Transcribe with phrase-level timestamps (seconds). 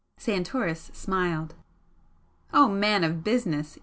[0.17, 1.53] Santoris smiled.
[2.51, 3.77] "Oh, man of 'business'!